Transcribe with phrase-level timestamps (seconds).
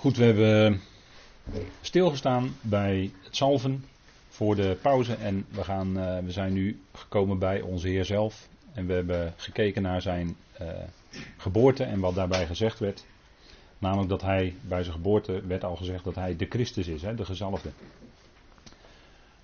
[0.00, 0.80] Goed, we hebben
[1.80, 3.84] stilgestaan bij het salven
[4.28, 8.48] voor de pauze en we, gaan, uh, we zijn nu gekomen bij onze Heer zelf
[8.72, 10.68] en we hebben gekeken naar zijn uh,
[11.36, 13.04] geboorte en wat daarbij gezegd werd.
[13.78, 17.14] Namelijk dat hij bij zijn geboorte werd al gezegd dat hij de Christus is, hè,
[17.14, 17.70] de gezalfde.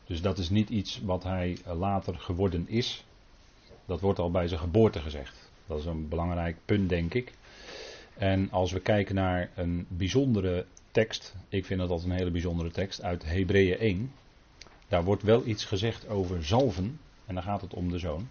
[0.06, 3.04] Dus dat is niet iets wat hij later geworden is.
[3.86, 5.50] Dat wordt al bij zijn geboorte gezegd.
[5.66, 7.32] Dat is een belangrijk punt, denk ik.
[8.18, 12.70] En als we kijken naar een bijzondere tekst, ik vind dat altijd een hele bijzondere
[12.70, 14.12] tekst, uit Hebreeën 1.
[14.88, 18.28] Daar wordt wel iets gezegd over zalven, en dan gaat het om de zoon.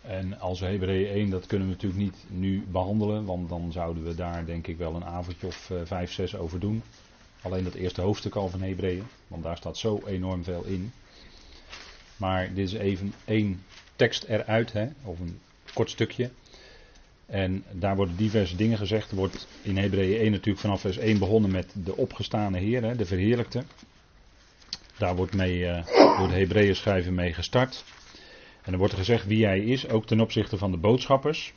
[0.00, 4.14] En als Hebreeën 1, dat kunnen we natuurlijk niet nu behandelen, want dan zouden we
[4.14, 6.82] daar denk ik wel een avondje of uh, vijf, zes over doen.
[7.42, 10.92] Alleen dat eerste hoofdstuk al van Hebreeën, want daar staat zo enorm veel in.
[12.16, 13.62] Maar dit is even één
[13.96, 15.40] tekst eruit, hè, of een
[15.74, 16.30] kort stukje.
[17.26, 19.10] En daar worden diverse dingen gezegd.
[19.10, 23.06] Er wordt in Hebreeën 1 natuurlijk vanaf vers 1 begonnen met de opgestane Heer, de
[23.06, 23.62] verheerlijkte.
[24.98, 25.86] Daar wordt mee, uh,
[26.18, 27.84] door de Hebreeën schrijven mee gestart.
[28.62, 31.52] En er wordt gezegd wie hij is, ook ten opzichte van de boodschappers.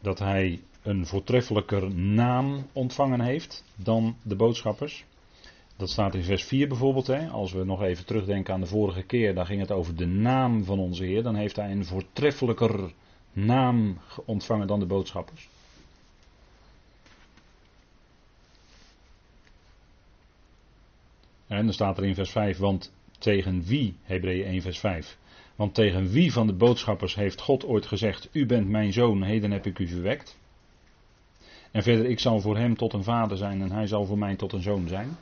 [0.00, 5.04] Dat hij een voortreffelijker naam ontvangen heeft dan de boodschappers.
[5.76, 7.06] Dat staat in vers 4 bijvoorbeeld.
[7.06, 7.28] Hè.
[7.28, 10.64] Als we nog even terugdenken aan de vorige keer, dan ging het over de naam
[10.64, 11.22] van onze Heer.
[11.22, 12.92] Dan heeft hij een voortreffelijker
[13.36, 15.48] naam ontvangen dan de boodschappers.
[21.46, 25.18] En dan staat er in vers 5, want tegen wie, Hebreeën 1 vers 5,
[25.56, 29.50] want tegen wie van de boodschappers heeft God ooit gezegd, u bent mijn zoon, heden
[29.50, 30.38] heb ik u verwekt.
[31.70, 34.36] En verder, ik zal voor hem tot een vader zijn en hij zal voor mij
[34.36, 35.16] tot een zoon zijn.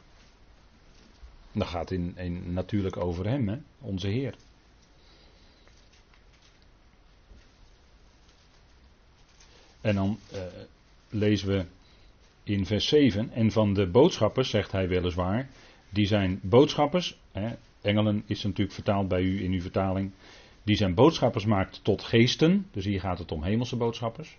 [1.52, 2.14] Dat gaat in,
[2.52, 3.56] natuurlijk over hem, hè?
[3.80, 4.34] onze Heer.
[9.84, 10.40] En dan uh,
[11.08, 11.64] lezen we
[12.42, 15.48] in vers 7, en van de boodschappers, zegt hij weliswaar,
[15.90, 20.12] die zijn boodschappers, hè, engelen is natuurlijk vertaald bij u in uw vertaling,
[20.62, 24.38] die zijn boodschappers maakt tot geesten, dus hier gaat het om hemelse boodschappers.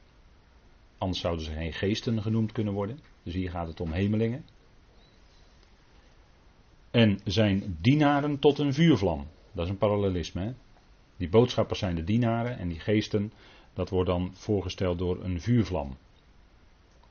[0.97, 4.45] Anders zouden ze geen geesten genoemd kunnen worden, dus hier gaat het om hemelingen.
[6.91, 9.28] En zijn dienaren tot een vuurvlam.
[9.51, 10.41] Dat is een parallelisme.
[10.41, 10.53] Hè?
[11.17, 13.31] Die boodschappers zijn de dienaren en die geesten,
[13.75, 15.97] dat wordt dan voorgesteld door een vuurvlam.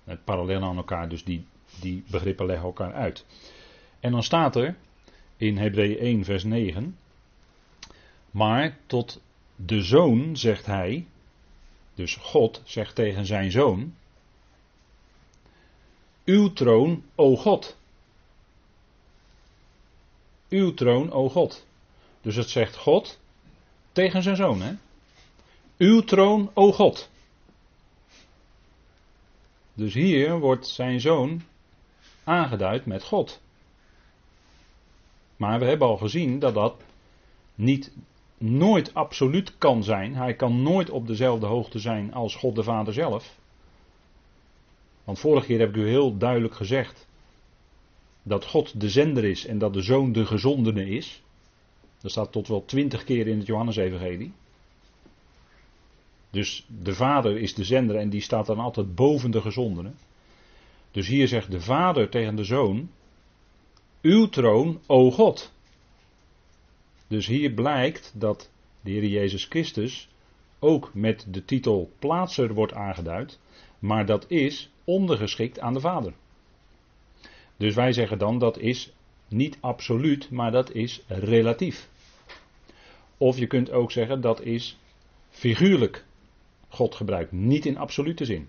[0.04, 1.46] Het parallel aan elkaar, dus die,
[1.80, 3.26] die begrippen leggen elkaar uit.
[4.00, 4.76] En dan staat er
[5.36, 6.96] in Hebreeën 1, vers 9.
[8.30, 9.20] Maar tot
[9.56, 11.06] de zoon zegt hij,
[11.94, 13.94] dus God zegt tegen zijn zoon:
[16.24, 17.76] Uw troon, o God.
[20.48, 21.66] Uw troon, o God.
[22.20, 23.20] Dus het zegt God
[23.92, 24.74] tegen zijn zoon, hè?
[25.84, 27.10] Uw troon, o God.
[29.74, 31.42] Dus hier wordt zijn zoon
[32.24, 33.40] aangeduid met God.
[35.36, 36.82] Maar we hebben al gezien dat dat
[37.54, 37.92] niet
[38.38, 40.14] nooit absoluut kan zijn.
[40.14, 43.38] Hij kan nooit op dezelfde hoogte zijn als God de Vader zelf.
[45.04, 47.06] Want vorige keer heb ik u heel duidelijk gezegd
[48.22, 51.22] dat God de zender is en dat de zoon de gezondene is.
[52.00, 54.32] Dat staat tot wel twintig keer in het Johannesevangelie.
[56.34, 59.90] Dus de vader is de zender en die staat dan altijd boven de gezondene.
[60.90, 62.90] Dus hier zegt de vader tegen de zoon:
[64.02, 65.52] Uw troon, o God.
[67.06, 68.50] Dus hier blijkt dat
[68.80, 70.08] de Heer Jezus Christus
[70.58, 73.38] ook met de titel plaatser wordt aangeduid,
[73.78, 76.12] maar dat is ondergeschikt aan de Vader.
[77.56, 78.92] Dus wij zeggen dan dat is
[79.28, 81.88] niet absoluut, maar dat is relatief.
[83.18, 84.78] Of je kunt ook zeggen dat is
[85.30, 86.04] figuurlijk.
[86.74, 88.48] God gebruikt niet in absolute zin.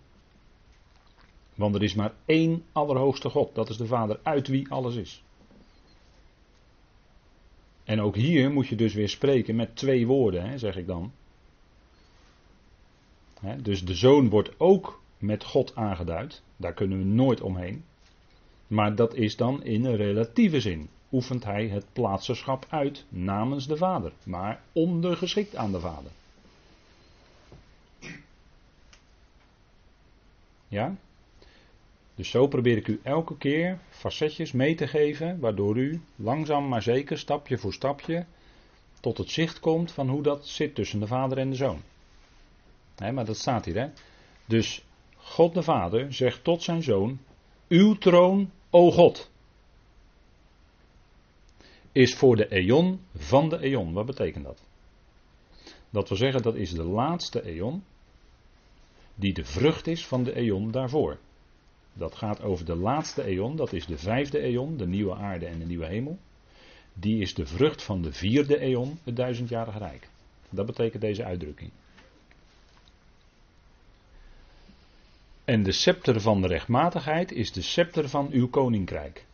[1.55, 5.23] Want er is maar één allerhoogste God, dat is de Vader uit wie alles is.
[7.83, 11.11] En ook hier moet je dus weer spreken met twee woorden, hè, zeg ik dan.
[13.61, 16.43] dus de zoon wordt ook met God aangeduid.
[16.57, 17.83] Daar kunnen we nooit omheen.
[18.67, 20.89] Maar dat is dan in een relatieve zin.
[21.11, 26.11] Oefent hij het plaatserschap uit namens de Vader, maar ondergeschikt aan de Vader.
[30.75, 30.95] Ja?
[32.15, 36.81] Dus zo probeer ik u elke keer facetjes mee te geven, waardoor u langzaam maar
[36.81, 38.25] zeker, stapje voor stapje,
[38.99, 41.81] tot het zicht komt van hoe dat zit tussen de vader en de zoon.
[43.13, 43.87] maar dat staat hier, hè.
[44.45, 44.85] Dus
[45.15, 47.19] God de Vader zegt tot zijn zoon:
[47.67, 49.31] Uw troon, o God,
[51.91, 53.93] is voor de eon van de eon.
[53.93, 54.63] Wat betekent dat?
[55.89, 57.83] Dat wil zeggen, dat is de laatste eon,
[59.15, 61.17] die de vrucht is van de eon daarvoor.
[61.93, 65.59] Dat gaat over de laatste eon, dat is de vijfde eon, de nieuwe aarde en
[65.59, 66.19] de nieuwe hemel.
[66.93, 70.09] Die is de vrucht van de vierde eon, het duizendjarige rijk.
[70.49, 71.71] Dat betekent deze uitdrukking.
[75.45, 79.25] En de scepter van de rechtmatigheid is de scepter van uw koninkrijk.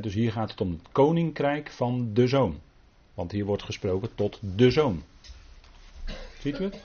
[0.00, 2.60] dus hier gaat het om het koninkrijk van de zoon.
[3.14, 5.02] Want hier wordt gesproken tot de zoon.
[6.38, 6.82] Ziet u het?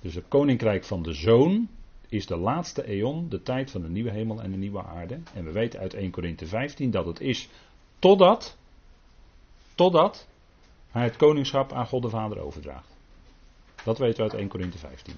[0.00, 1.68] Dus het koninkrijk van de zoon
[2.08, 5.20] is de laatste eon, de tijd van de nieuwe hemel en de nieuwe aarde.
[5.34, 7.48] En we weten uit 1 Korinthe 15 dat het is
[7.98, 8.56] totdat,
[9.74, 10.28] totdat
[10.90, 12.96] hij het koningschap aan God de Vader overdraagt.
[13.84, 15.14] Dat weten we uit 1 Korinthe 15.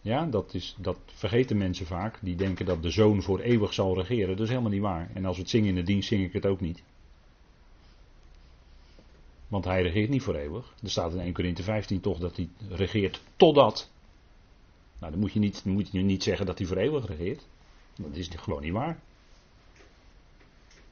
[0.00, 2.18] Ja, dat, is, dat vergeten mensen vaak.
[2.22, 4.28] Die denken dat de zoon voor eeuwig zal regeren.
[4.28, 5.10] Dat is helemaal niet waar.
[5.14, 6.82] En als we het zingen in de dienst, zing ik het ook niet.
[9.48, 10.74] Want hij regeert niet voor eeuwig.
[10.82, 13.90] Er staat in 1 Corinthië 15 toch dat hij regeert totdat.
[14.98, 17.46] Nou, dan moet je niet, moet je niet zeggen dat hij voor eeuwig regeert.
[17.96, 18.98] Dat is gewoon niet waar.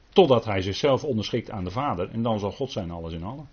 [0.09, 2.09] Totdat hij zichzelf onderschikt aan de Vader.
[2.11, 3.47] En dan zal God zijn alles in allen.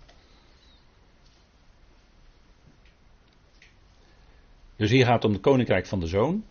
[4.75, 6.43] Dus hier gaat het om het koninkrijk van de zoon.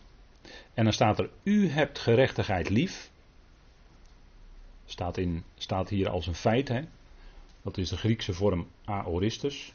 [0.73, 3.11] En dan staat er: U hebt gerechtigheid lief.
[4.85, 6.67] Staat, in, staat hier als een feit.
[6.67, 6.81] Hè?
[7.63, 9.73] Dat is de Griekse vorm aoristus.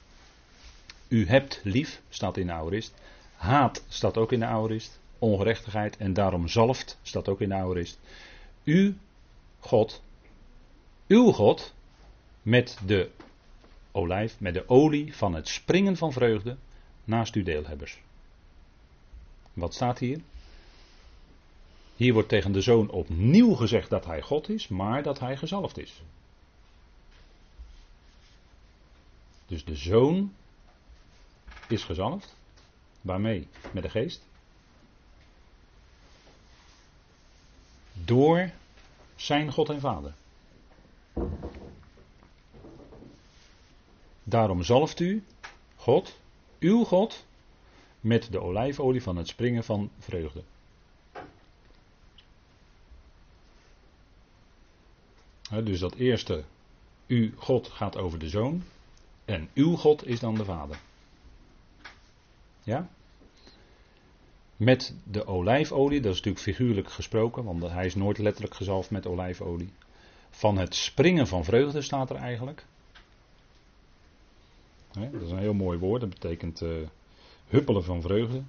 [1.09, 2.95] U hebt lief, staat in de aorist.
[3.37, 5.01] Haat staat ook in de aorist.
[5.19, 7.99] Ongerechtigheid en daarom zalft staat ook in de aorist.
[8.65, 8.97] U,
[9.59, 10.03] God,
[11.07, 11.75] uw God,
[12.43, 13.11] met de
[13.93, 16.57] olijf, met de olie van het springen van vreugde
[17.05, 18.01] naast uw deelhebbers.
[19.53, 20.21] Wat staat hier?
[21.97, 25.79] Hier wordt tegen de zoon opnieuw gezegd dat hij God is, maar dat hij gezalfd
[25.79, 26.03] is.
[29.49, 30.35] Dus de zoon
[31.69, 32.37] is gezalfd.
[33.01, 33.49] Waarmee?
[33.73, 34.23] Met de geest.
[37.93, 38.51] Door
[39.17, 40.15] zijn God en Vader.
[44.23, 45.25] Daarom zalft u,
[45.77, 46.19] God,
[46.59, 47.25] uw God,
[48.01, 50.43] met de olijfolie van het springen van vreugde.
[55.65, 56.45] dus dat eerste,
[57.07, 58.63] u God gaat over de zoon.
[59.29, 60.79] En uw God is dan de Vader.
[62.63, 62.89] Ja?
[64.57, 69.07] Met de olijfolie, dat is natuurlijk figuurlijk gesproken, want hij is nooit letterlijk gezalfd met
[69.07, 69.73] olijfolie.
[70.31, 72.65] Van het springen van vreugde staat er eigenlijk.
[74.93, 76.89] dat is een heel mooi woord, dat betekent uh,
[77.49, 78.43] huppelen van vreugde.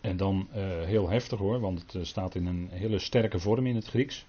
[0.00, 3.66] En dan uh, heel heftig hoor, want het eh, staat in een hele sterke vorm
[3.66, 4.24] in het Grieks.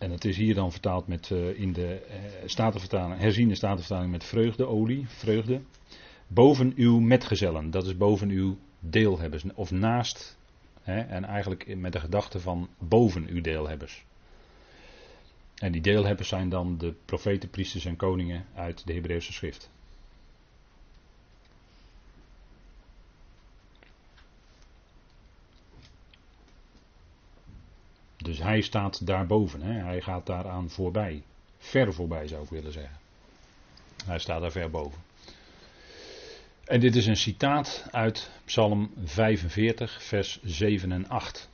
[0.00, 4.24] En het is hier dan vertaald met uh, in de uh, statenvertaling, herziende statenvertaling met
[4.24, 5.60] vreugdeolie, vreugde.
[6.26, 10.38] Boven uw metgezellen, dat is boven uw deelhebbers, of naast,
[10.82, 14.04] hè, en eigenlijk met de gedachte van boven uw deelhebbers.
[15.54, 19.70] En die deelhebbers zijn dan de profeten, priesters en koningen uit de Hebreeuwse schrift.
[28.22, 29.72] Dus hij staat daarboven, hè?
[29.72, 31.22] hij gaat daaraan voorbij.
[31.58, 32.98] Ver voorbij zou ik willen zeggen.
[34.04, 35.00] Hij staat daar ver boven.
[36.64, 41.48] En dit is een citaat uit Psalm 45, vers 7 en 8.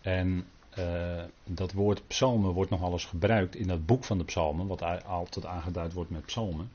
[0.00, 0.46] En
[0.78, 5.04] uh, dat woord psalmen wordt nogal eens gebruikt in dat boek van de psalmen, wat
[5.04, 6.70] altijd aangeduid wordt met psalmen.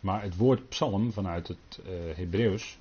[0.00, 2.78] Maar het woord psalm vanuit het uh, Hebreeuws,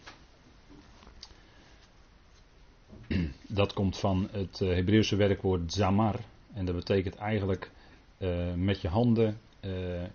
[3.62, 6.20] dat komt van het uh, Hebreeuwse werkwoord zamar.
[6.54, 7.72] En dat betekent eigenlijk
[8.56, 9.38] met je handen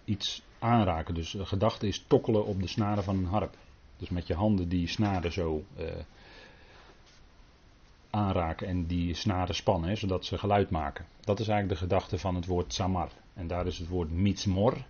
[0.05, 1.15] iets aanraken.
[1.15, 3.57] Dus de gedachte is tokkelen op de snaren van een harp.
[3.97, 5.65] Dus met je handen die snaren zo
[8.11, 11.07] aanraken en die snaren spannen, zodat ze geluid maken.
[11.21, 13.11] Dat is eigenlijk de gedachte van het woord samar.
[13.35, 14.85] En daar is het woord mitzmor,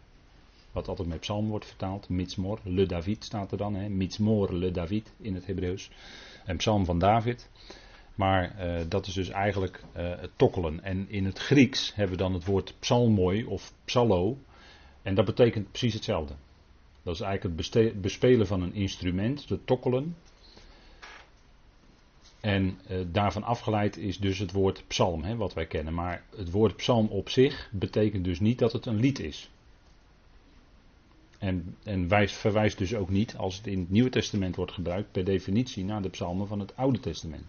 [0.73, 2.09] wat altijd met psalm wordt vertaald.
[2.09, 3.75] Mitzmor, le David staat er dan.
[3.75, 3.89] Hè.
[3.89, 5.91] Mitzmor, le David in het Hebreeuws.
[6.45, 7.49] Een psalm van David.
[8.17, 10.83] Maar uh, dat is dus eigenlijk uh, het tokkelen.
[10.85, 14.39] En in het Grieks hebben we dan het woord psalmoi of psallo.
[15.03, 16.35] En dat betekent precies hetzelfde.
[17.03, 20.17] Dat is eigenlijk het bespelen van een instrument, het tokkelen.
[22.41, 25.95] En uh, daarvan afgeleid is dus het woord psalm, hè, wat wij kennen.
[25.95, 29.51] Maar het woord psalm op zich betekent dus niet dat het een lied is.
[31.39, 35.13] En, en wijst, verwijst dus ook niet, als het in het Nieuwe Testament wordt gebruikt,
[35.13, 37.45] per definitie naar de psalmen van het Oude Testament.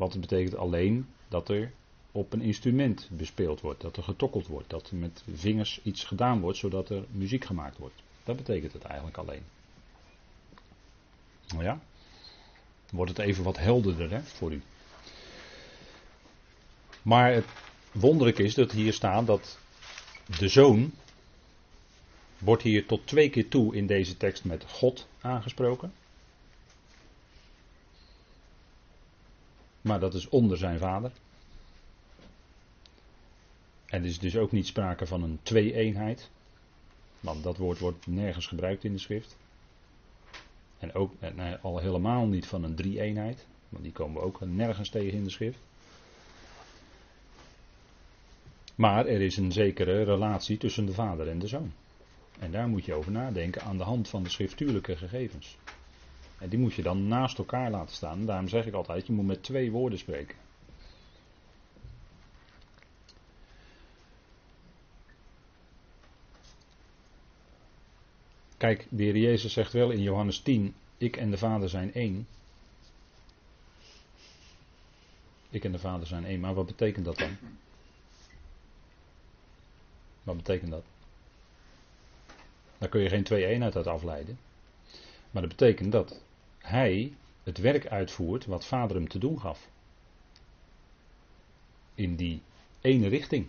[0.00, 1.72] Wat betekent alleen dat er
[2.12, 6.40] op een instrument bespeeld wordt, dat er getokkeld wordt, dat er met vingers iets gedaan
[6.40, 8.02] wordt zodat er muziek gemaakt wordt.
[8.24, 9.42] Dat betekent het eigenlijk alleen.
[11.48, 11.80] Nou ja,
[12.90, 14.62] wordt het even wat helderder hè, voor u.
[17.02, 17.46] Maar het
[17.92, 19.58] wonderlijk is dat hier staat dat
[20.38, 20.92] de zoon
[22.38, 25.92] wordt hier tot twee keer toe in deze tekst met God aangesproken.
[29.90, 31.10] Maar dat is onder zijn vader.
[33.86, 36.30] En er is dus ook niet sprake van een twee-eenheid.
[37.20, 39.36] Want dat woord wordt nergens gebruikt in de schrift.
[40.78, 43.46] En ook nee, al helemaal niet van een drie-eenheid.
[43.68, 45.58] Want die komen we ook nergens tegen in de schrift.
[48.74, 51.72] Maar er is een zekere relatie tussen de vader en de zoon.
[52.38, 55.56] En daar moet je over nadenken aan de hand van de schriftuurlijke gegevens.
[56.40, 58.26] En die moet je dan naast elkaar laten staan.
[58.26, 60.36] Daarom zeg ik altijd, je moet met twee woorden spreken.
[68.56, 72.26] Kijk, de heer Jezus zegt wel in Johannes 10, ik en de Vader zijn één.
[75.50, 77.36] Ik en de Vader zijn één, maar wat betekent dat dan?
[80.22, 80.84] Wat betekent dat?
[82.78, 84.38] Daar kun je geen twee eenheid uit afleiden.
[85.30, 86.20] Maar dat betekent dat
[86.60, 87.12] hij
[87.42, 89.68] het werk uitvoert wat vader hem te doen gaf.
[91.94, 92.42] In die
[92.80, 93.46] ene richting.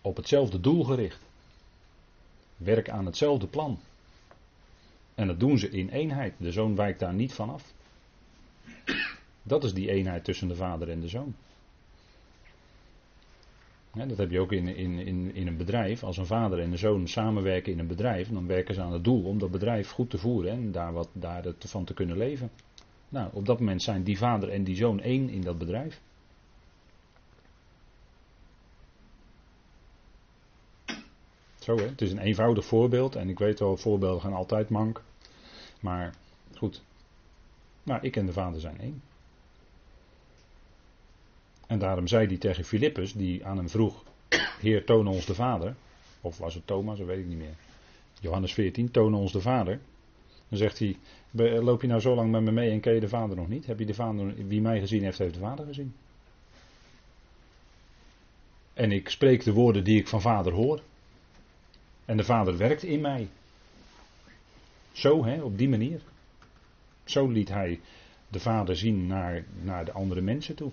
[0.00, 1.20] Op hetzelfde doel gericht.
[2.56, 3.78] Werk aan hetzelfde plan.
[5.14, 6.34] En dat doen ze in eenheid.
[6.38, 7.72] De zoon wijkt daar niet van af.
[9.42, 11.34] Dat is die eenheid tussen de vader en de zoon.
[14.04, 16.02] Dat heb je ook in, in, in, in een bedrijf.
[16.02, 19.04] Als een vader en een zoon samenwerken in een bedrijf, dan werken ze aan het
[19.04, 22.50] doel om dat bedrijf goed te voeren en daar, wat, daar van te kunnen leven.
[23.08, 26.00] Nou, op dat moment zijn die vader en die zoon één in dat bedrijf.
[31.58, 35.02] Zo hè, het is een eenvoudig voorbeeld en ik weet wel, voorbeelden gaan altijd mank.
[35.80, 36.14] Maar
[36.54, 36.82] goed.
[37.82, 39.02] Maar ik en de Vader zijn één.
[41.66, 44.04] En daarom zei hij tegen Filippus, die aan hem vroeg:
[44.60, 45.74] Heer, toon ons de Vader.
[46.20, 47.54] Of was het Thomas, dat weet ik niet meer.
[48.20, 49.80] Johannes 14, toon ons de Vader.
[50.48, 50.96] Dan zegt hij:
[51.60, 53.66] Loop je nou zo lang met me mee en ken je de Vader nog niet?
[53.66, 55.94] Heb je de Vader, wie mij gezien heeft, heeft de Vader gezien.
[58.74, 60.80] En ik spreek de woorden die ik van Vader hoor.
[62.04, 63.28] En de Vader werkt in mij.
[64.92, 66.00] Zo, hè, op die manier.
[67.04, 67.80] Zo liet hij
[68.28, 70.72] de Vader zien naar, naar de andere mensen toe.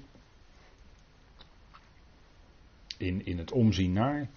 [3.03, 4.27] In, in het omzien naar.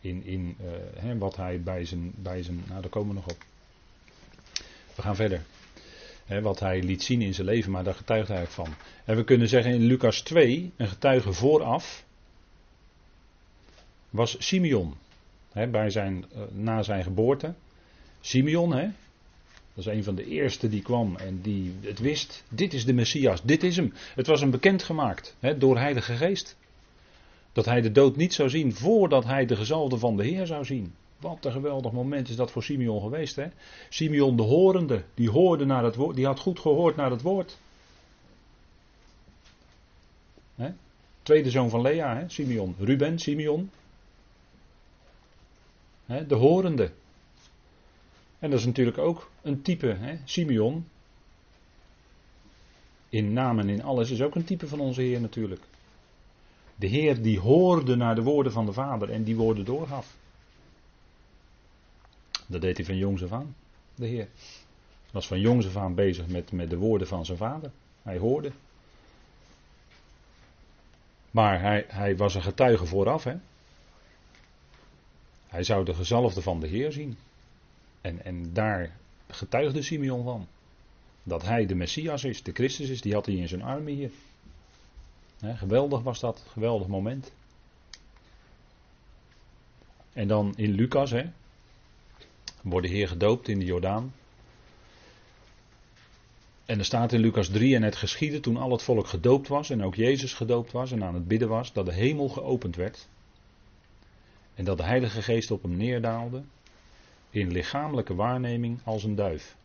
[0.00, 0.56] In, in
[0.96, 2.62] hè, wat hij bij zijn, bij zijn.
[2.68, 3.44] Nou, daar komen we nog op.
[4.94, 5.42] We gaan verder.
[6.42, 8.68] Wat hij liet zien in zijn leven, maar daar getuigt hij van.
[9.04, 12.04] En we kunnen zeggen in Lucas 2, een getuige vooraf.
[14.10, 14.94] was Simeon
[15.52, 17.54] bij zijn, uh, na zijn geboorte.
[18.20, 18.88] Simeon, hè?
[19.74, 22.44] dat is een van de eerste die kwam en die het wist.
[22.48, 23.92] Dit is de Messias, dit is hem.
[24.14, 26.56] Het was hem bekendgemaakt hè, door Heilige Geest.
[27.58, 30.64] Dat hij de dood niet zou zien voordat hij de gezalde van de Heer zou
[30.64, 30.94] zien.
[31.16, 33.36] Wat een geweldig moment is dat voor Simeon geweest.
[33.36, 33.46] Hè?
[33.88, 37.58] Simeon de horende, die, hoorde naar het woord, die had goed gehoord naar het woord.
[40.54, 40.70] Hè?
[41.22, 42.28] Tweede zoon van Lea, hè?
[42.28, 42.74] Simeon.
[42.78, 43.70] Ruben, Simeon,
[46.06, 46.90] de horende.
[48.38, 50.18] En dat is natuurlijk ook een type, hè?
[50.24, 50.88] Simeon.
[53.08, 55.62] In naam en in alles is ook een type van onze Heer natuurlijk.
[56.78, 60.16] De Heer die hoorde naar de woorden van de Vader en die woorden doorgaf.
[62.46, 63.56] Dat deed hij van jongs af aan,
[63.94, 64.28] de Heer.
[64.28, 67.70] Hij was van jongs af aan bezig met, met de woorden van zijn Vader.
[68.02, 68.52] Hij hoorde.
[71.30, 73.36] Maar hij, hij was een getuige vooraf, hè.
[75.46, 77.18] Hij zou de gezalfde van de Heer zien.
[78.00, 78.96] En, en daar
[79.28, 80.46] getuigde Simeon van.
[81.22, 84.10] Dat hij de Messias is, de Christus is, die had hij in zijn armen hier.
[85.42, 87.32] Geweldig was dat, geweldig moment.
[90.12, 91.24] En dan in Lucas, hè,
[92.62, 94.14] wordt de Heer gedoopt in de Jordaan.
[96.64, 99.70] En er staat in Lucas 3 en het geschiedde toen al het volk gedoopt was
[99.70, 103.08] en ook Jezus gedoopt was en aan het bidden was, dat de hemel geopend werd.
[104.54, 106.42] En dat de Heilige Geest op hem neerdaalde
[107.30, 109.56] in lichamelijke waarneming als een duif.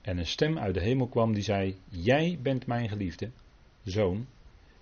[0.00, 3.30] En een stem uit de hemel kwam die zei: Jij bent mijn geliefde
[3.84, 4.26] zoon,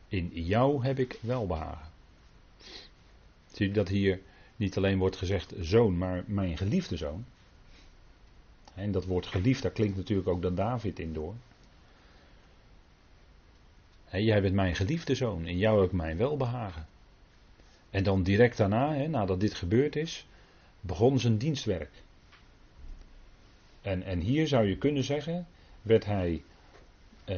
[0.08, 1.88] in jou heb ik welbehagen.
[3.52, 4.20] Zie je dat hier
[4.56, 7.24] niet alleen wordt gezegd zoon, maar mijn geliefde zoon.
[8.74, 11.34] En dat woord geliefd, daar klinkt natuurlijk ook dan David in door.
[14.10, 16.86] jij bent mijn geliefde zoon, in jou heb ik mijn welbehagen.
[17.90, 20.26] En dan direct daarna, nadat dit gebeurd is,
[20.80, 21.90] begon zijn dienstwerk.
[23.80, 25.46] En, en hier zou je kunnen zeggen,
[25.82, 26.42] werd hij
[27.28, 27.36] uh,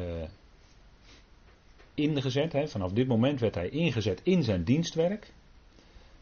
[2.01, 5.33] ingezet, hè, vanaf dit moment werd hij ingezet in zijn dienstwerk.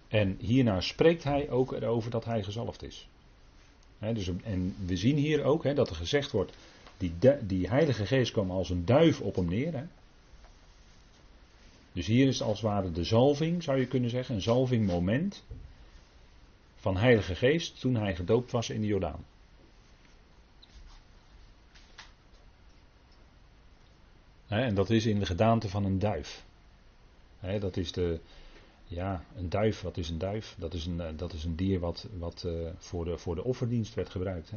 [0.08, 3.08] En hierna spreekt hij ook erover dat hij gezalfd is.
[3.98, 6.52] dus, en we zien hier ook dat er gezegd wordt,
[6.96, 7.12] die,
[7.46, 9.88] die Heilige Geest kwam als een duif op hem neer.
[11.92, 15.44] Dus hier is als het ware de zalving, zou je kunnen zeggen, een zalvingmoment
[16.76, 19.24] van Heilige Geest toen hij gedoopt was in de Jordaan.
[24.48, 26.44] En dat is in de gedaante van een duif.
[27.60, 28.20] dat is de,
[28.84, 30.54] ja, een duif, wat is een duif?
[30.58, 33.44] Dat is een, eh, dat is een dier wat, wat uh, voor, de, voor de
[33.44, 34.52] offerdienst werd gebruikt.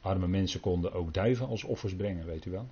[0.00, 2.66] Arme mensen konden ook duiven als offers brengen, weet u wel.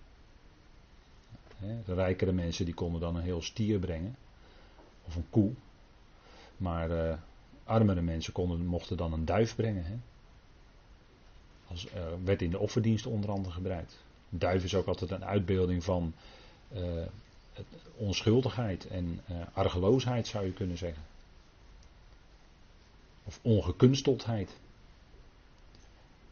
[1.84, 4.16] de rijkere mensen die konden dan een heel stier brengen.
[5.04, 5.52] Of een koe.
[6.56, 7.14] Maar uh,
[7.64, 9.84] armere mensen konden, mochten dan een duif brengen.
[9.84, 9.96] Hè.
[11.66, 11.86] Als,
[12.24, 14.04] werd in de offerdienst onder andere gebruikt.
[14.38, 16.14] Duif is ook altijd een uitbeelding van
[17.96, 21.02] onschuldigheid en uh, argeloosheid zou je kunnen zeggen.
[23.24, 24.50] Of ongekunsteldheid.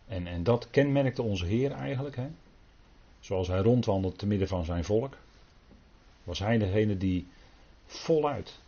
[0.07, 2.17] En, en dat kenmerkte onze Heer eigenlijk.
[2.17, 2.29] Hè?
[3.21, 5.17] Zoals hij rondwandelt te midden van zijn volk.
[6.25, 7.27] Was hij degene die
[7.87, 8.59] voluit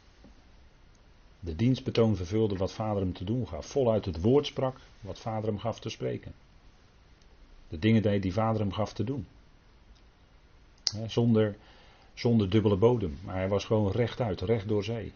[1.40, 3.66] de dienstbetoon vervulde wat vader hem te doen gaf.
[3.66, 6.34] Voluit het woord sprak wat vader hem gaf te spreken.
[7.75, 9.26] De dingen deed die vader hem gaf te doen.
[11.07, 11.57] zonder
[12.14, 13.19] zonder dubbele bodem.
[13.25, 15.12] Maar hij was gewoon rechtuit, recht door zee.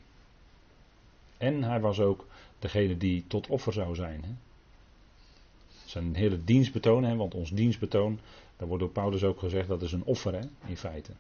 [1.37, 2.27] En hij was ook
[2.59, 4.39] degene die tot offer zou zijn.
[5.85, 8.19] Zijn hele dienstbetoon, hè, want ons dienstbetoon,
[8.57, 11.13] daar wordt door Paulus ook gezegd, dat is een offer hè, in feite.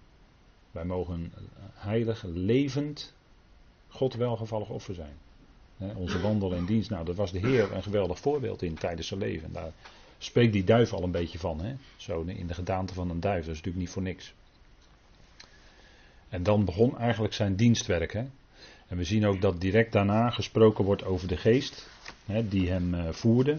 [0.71, 1.33] Wij mogen
[1.73, 3.14] heilig, levend,
[3.88, 5.16] God welgevallig offer zijn.
[5.96, 9.20] Onze wandel en dienst, nou dat was de Heer een geweldig voorbeeld in tijdens zijn
[9.20, 9.53] leven.
[9.53, 9.72] Daar
[10.18, 11.61] spreekt die duif al een beetje van.
[11.61, 11.74] Hè.
[11.96, 14.35] Zo in de gedaante van een duif, dat is natuurlijk niet voor niks.
[16.28, 18.12] En dan begon eigenlijk zijn dienstwerk.
[18.12, 18.24] Hè?
[18.88, 21.88] En we zien ook dat direct daarna gesproken wordt over de geest
[22.26, 23.59] hè, die hem uh, voerde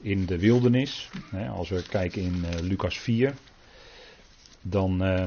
[0.00, 1.10] in de wildernis.
[1.30, 3.34] Hè, als we kijken in uh, Lucas 4,
[4.62, 5.24] dan uh,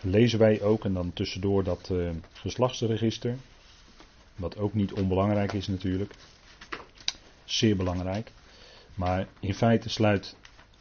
[0.00, 1.92] lezen wij ook, en dan tussendoor dat
[2.32, 3.36] geslachtsregister,
[4.36, 6.14] wat ook niet onbelangrijk is natuurlijk,
[7.44, 8.30] zeer belangrijk.
[8.96, 10.36] Maar in feite sluit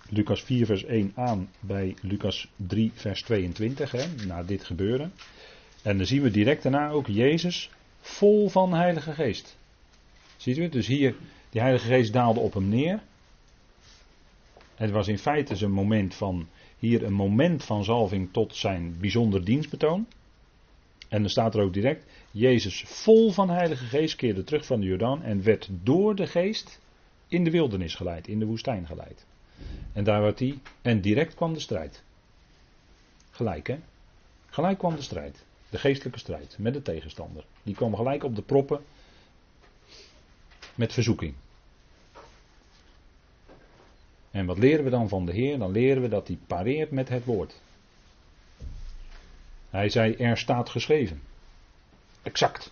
[0.10, 5.14] Lucas 4 vers 1 aan bij Lucas 3 vers 22, hè, na dit gebeuren.
[5.82, 7.70] En dan zien we direct daarna ook Jezus
[8.02, 9.58] vol van Heilige Geest.
[10.38, 10.70] Ziet u?
[10.70, 11.16] Dus hier,
[11.50, 13.04] die Heilige Geest daalde op hem neer.
[14.76, 16.48] Het was in feite een moment van,
[16.80, 20.08] hier een moment van zalving tot zijn bijzonder dienstbetoon.
[21.10, 24.86] En dan staat er ook direct, Jezus vol van Heilige Geest keerde terug van de
[24.86, 26.80] Jordaan en werd door de Geest
[27.28, 29.26] in de wildernis geleid, in de woestijn geleid.
[29.94, 32.04] En daar werd hij, en direct kwam de strijd.
[33.32, 33.80] Gelijk hè?
[34.50, 35.44] Gelijk kwam de strijd.
[35.70, 37.46] De geestelijke strijd met de tegenstander.
[37.64, 38.84] Die kwam gelijk op de proppen
[40.76, 41.34] met verzoeking.
[44.32, 45.58] En wat leren we dan van de Heer?
[45.58, 47.62] Dan leren we dat hij pareert met het woord.
[49.70, 51.22] Hij zei: Er staat geschreven.
[52.24, 52.72] Exact.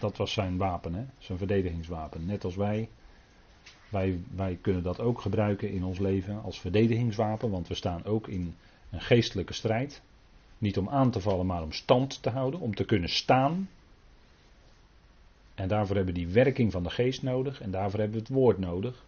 [0.00, 1.04] Dat was zijn wapen, hè?
[1.18, 2.26] zijn verdedigingswapen.
[2.26, 2.88] Net als wij.
[3.88, 4.20] wij.
[4.34, 8.54] Wij kunnen dat ook gebruiken in ons leven als verdedigingswapen, want we staan ook in
[8.90, 10.02] een geestelijke strijd.
[10.58, 13.68] Niet om aan te vallen, maar om stand te houden, om te kunnen staan.
[15.54, 18.34] En daarvoor hebben we die werking van de geest nodig en daarvoor hebben we het
[18.34, 19.04] woord nodig.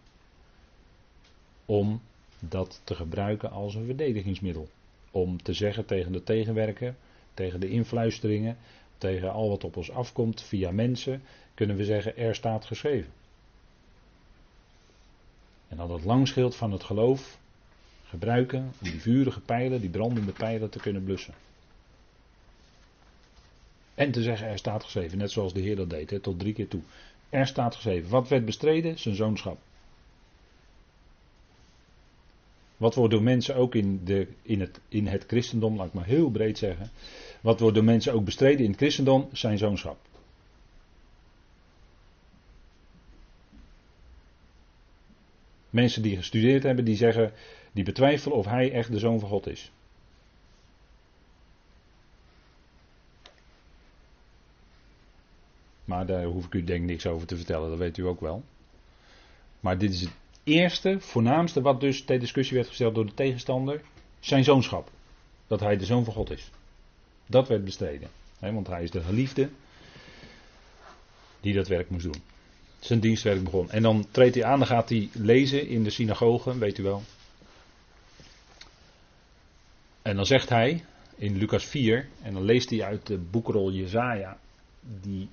[1.65, 2.01] Om
[2.39, 4.69] dat te gebruiken als een verdedigingsmiddel.
[5.11, 6.95] Om te zeggen tegen de tegenwerker,
[7.33, 8.57] tegen de influisteringen,
[9.01, 11.21] tegen al wat op ons afkomt via mensen,
[11.53, 13.11] kunnen we zeggen er staat geschreven.
[15.67, 17.39] En dan het langschild van het geloof
[18.05, 21.33] gebruiken om die vurige pijlen, die brandende pijlen te kunnen blussen.
[23.93, 26.53] En te zeggen, er staat geschreven, net zoals de Heer dat deed, hè, tot drie
[26.53, 26.81] keer toe.
[27.29, 28.09] Er staat geschreven.
[28.09, 28.99] Wat werd bestreden?
[28.99, 29.57] Zijn zoonschap.
[32.77, 36.05] Wat wordt door mensen ook in, de, in, het, in het christendom, laat ik maar
[36.05, 36.89] heel breed zeggen.
[37.41, 39.29] Wat wordt door mensen ook bestreden in het christendom?
[39.31, 39.97] Zijn zoonschap.
[45.69, 47.33] Mensen die gestudeerd hebben, die zeggen,
[47.71, 49.71] die betwijfelen of hij echt de zoon van God is.
[55.85, 58.19] Maar daar hoef ik u denk ik niks over te vertellen, dat weet u ook
[58.19, 58.43] wel.
[59.59, 63.81] Maar dit is het eerste, voornaamste wat dus ter discussie werd gesteld door de tegenstander,
[64.19, 64.91] zijn zoonschap.
[65.47, 66.51] dat hij de zoon van God is.
[67.31, 68.09] Dat werd bestreden.
[68.39, 69.49] want hij is de geliefde
[71.39, 72.21] die dat werk moest doen.
[72.79, 73.69] Zijn dienstwerk begon.
[73.69, 77.03] En dan treedt hij aan, dan gaat hij lezen in de synagoge, weet u wel.
[80.01, 80.83] En dan zegt hij
[81.15, 84.37] in Lucas 4, en dan leest hij uit de boekrol Jezaja,
[84.79, 85.29] die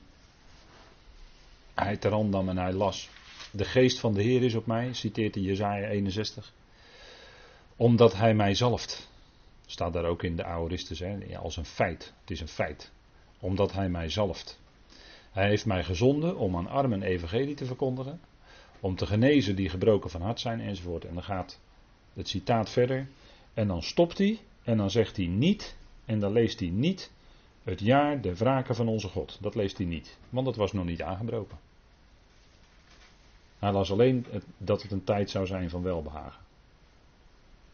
[1.74, 3.08] hij ter hand nam en hij las.
[3.50, 6.52] De geest van de Heer is op mij, citeert hij Jezaja 61.
[7.76, 9.08] Omdat hij mij zalft.
[9.70, 12.14] Staat daar ook in de Aoristus, hè, als een feit.
[12.20, 12.92] Het is een feit.
[13.40, 14.60] Omdat hij mij zalft.
[15.30, 18.20] Hij heeft mij gezonden om aan armen evangelie te verkondigen.
[18.80, 21.04] Om te genezen die gebroken van hart zijn enzovoort.
[21.04, 21.60] En dan gaat
[22.12, 23.08] het citaat verder.
[23.54, 25.76] En dan stopt hij en dan zegt hij niet.
[26.04, 27.10] En dan leest hij niet
[27.62, 29.38] het jaar de wraken van onze God.
[29.40, 30.18] Dat leest hij niet.
[30.28, 31.58] Want dat was nog niet aangebroken.
[33.58, 34.26] Hij las alleen
[34.58, 36.46] dat het een tijd zou zijn van welbehagen.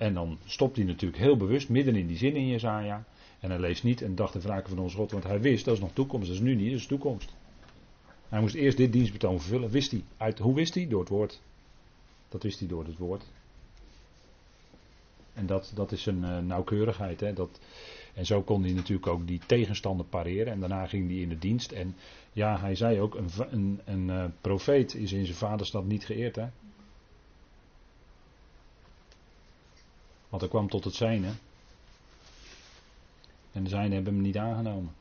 [0.05, 3.05] En dan stopt hij natuurlijk heel bewust midden in die zin in Jezaja.
[3.41, 5.75] En hij leest niet en dacht de wraken van onze God, want hij wist dat
[5.75, 7.35] is nog toekomst, dat is nu niet, dat is toekomst.
[8.29, 10.03] Hij moest eerst dit dienstbetoon vervullen, wist hij.
[10.17, 10.89] Uit, hoe wist hij?
[10.89, 11.41] Door het woord.
[12.29, 13.25] Dat wist hij door het woord.
[15.35, 17.21] En dat, dat is een uh, nauwkeurigheid.
[17.21, 17.33] Hè?
[17.33, 17.61] Dat,
[18.15, 20.53] en zo kon hij natuurlijk ook die tegenstander pareren.
[20.53, 21.73] En daarna ging hij in de dienst.
[21.73, 21.97] En
[22.33, 26.37] ja, hij zei ook, een, een, een uh, profeet is in zijn vaderstad niet geëerd.
[26.37, 26.47] Hè?
[30.35, 31.33] Want hij kwam tot het zijne.
[33.53, 34.95] En de zijne hebben hem niet aangenomen.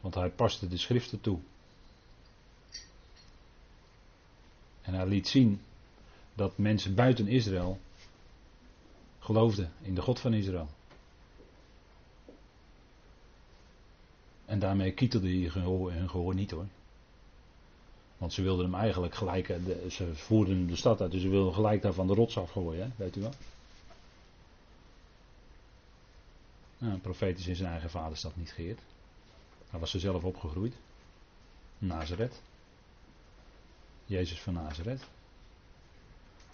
[0.00, 1.38] Want hij paste de schriften toe.
[4.82, 5.60] En hij liet zien
[6.34, 7.80] dat mensen buiten Israël
[9.18, 10.68] geloofden in de God van Israël.
[14.44, 16.66] En daarmee kietelde hij hun gehoor niet hoor.
[18.24, 19.56] Want ze wilden hem eigenlijk gelijk, eh,
[19.90, 22.90] ze voerden de stad uit, dus ze wilden gelijk daar van de rots afgooien, hè?
[22.96, 23.34] weet u wel.
[26.78, 28.80] Een profeet is in zijn eigen vaderstad niet geëerd.
[29.70, 30.74] Hij was er zelf opgegroeid.
[31.78, 32.42] Nazareth.
[34.04, 35.04] Jezus van Nazareth.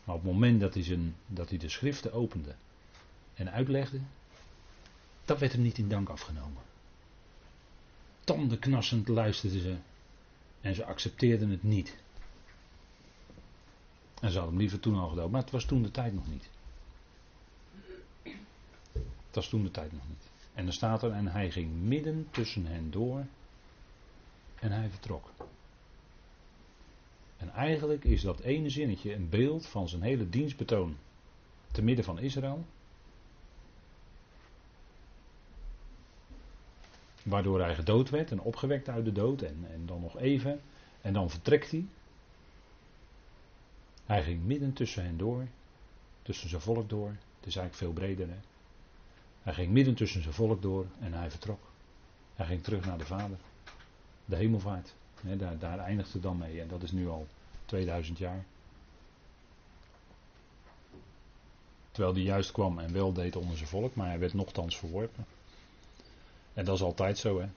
[0.04, 2.54] Maar op het moment dat hij, zijn, dat hij de schriften opende
[3.34, 4.00] en uitlegde,
[5.24, 6.62] dat werd hem niet in dank afgenomen.
[8.24, 9.76] Tandenknassend luisterden ze
[10.60, 11.96] en ze accepteerden het niet.
[14.20, 16.28] En ze hadden hem liever toen al gedood, maar het was toen de tijd nog
[16.28, 16.50] niet.
[19.26, 20.30] Het was toen de tijd nog niet.
[20.54, 23.26] En dan staat er, en hij ging midden tussen hen door
[24.54, 25.30] en hij vertrok.
[27.36, 30.96] En eigenlijk is dat ene zinnetje een beeld van zijn hele dienstbetoon
[31.72, 32.64] te midden van Israël.
[37.30, 40.60] Waardoor hij gedood werd en opgewekt uit de dood en, en dan nog even.
[41.00, 41.86] En dan vertrekt hij.
[44.04, 45.46] Hij ging midden tussen hen door,
[46.22, 47.08] tussen zijn volk door.
[47.08, 48.28] Het is eigenlijk veel breder.
[48.28, 48.38] Hè?
[49.42, 51.60] Hij ging midden tussen zijn volk door en hij vertrok.
[52.34, 53.38] Hij ging terug naar de Vader.
[54.24, 54.94] De hemelvaart.
[55.20, 56.60] Daar, daar het dan mee.
[56.60, 57.26] En dat is nu al
[57.64, 58.44] 2000 jaar.
[61.90, 65.26] Terwijl hij juist kwam en wel deed onder zijn volk, maar hij werd nogthans verworpen.
[66.54, 67.46] En dat is altijd zo, hè.
[67.46, 67.52] Daar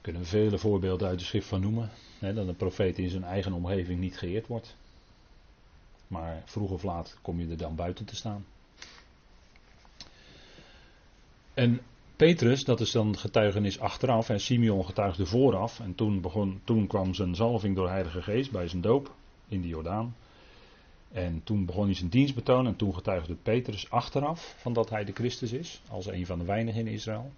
[0.00, 1.90] kunnen we vele voorbeelden uit de schrift van noemen.
[2.18, 4.76] Hè, dat een profeet in zijn eigen omgeving niet geëerd wordt.
[6.06, 8.44] Maar vroeg of laat kom je er dan buiten te staan.
[11.54, 11.80] En
[12.16, 15.80] Petrus, dat is dan getuigenis achteraf, en Simeon getuigde vooraf.
[15.80, 19.14] En toen, begon, toen kwam zijn zalving door de Heilige Geest bij zijn doop
[19.48, 20.14] in de Jordaan.
[21.12, 25.12] En toen begon hij zijn dienstbetoon en toen getuigde Petrus achteraf van dat hij de
[25.12, 27.32] Christus is, als een van de weinigen in Israël.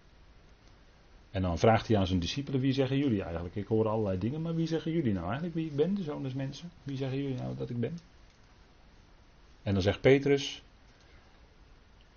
[1.30, 3.54] En dan vraagt hij aan zijn discipelen, wie zeggen jullie eigenlijk?
[3.54, 6.22] Ik hoor allerlei dingen, maar wie zeggen jullie nou eigenlijk wie ik ben, de zoon
[6.22, 6.70] des mensen?
[6.82, 7.98] Wie zeggen jullie nou dat ik ben?
[9.62, 10.62] En dan zegt Petrus,